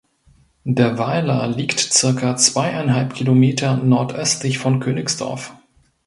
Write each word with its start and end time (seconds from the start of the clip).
Der 0.63 0.97
Weiler 0.97 1.47
liegt 1.47 1.79
circa 1.79 2.35
zweieinhalb 2.35 3.13
Kilometer 3.13 3.77
nordöstlich 3.77 4.57
von 4.57 4.79
Königsdorf. 4.79 5.53